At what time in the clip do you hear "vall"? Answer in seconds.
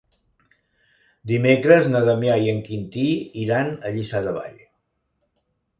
4.41-4.59